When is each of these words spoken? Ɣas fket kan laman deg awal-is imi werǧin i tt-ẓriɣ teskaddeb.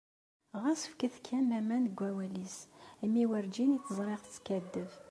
Ɣas 0.61 0.81
fket 0.91 1.15
kan 1.25 1.43
laman 1.49 1.83
deg 1.89 1.99
awal-is 2.09 2.57
imi 3.05 3.23
werǧin 3.29 3.75
i 3.77 3.79
tt-ẓriɣ 3.79 4.19
teskaddeb. 4.21 4.91